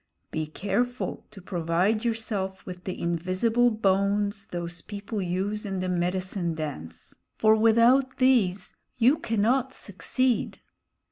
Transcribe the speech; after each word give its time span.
Be 0.31 0.47
careful 0.47 1.27
to 1.29 1.43
provide 1.43 2.03
yourself 2.03 2.65
with 2.65 2.85
the 2.85 2.99
invisible 2.99 3.69
bones 3.69 4.47
those 4.47 4.81
people 4.81 5.21
use 5.21 5.63
in 5.63 5.79
the 5.79 5.89
medicine 5.89 6.55
dance, 6.55 7.13
for 7.35 7.55
without 7.55 8.17
these 8.17 8.75
you 8.97 9.19
cannot 9.19 9.75
succeed." 9.75 10.59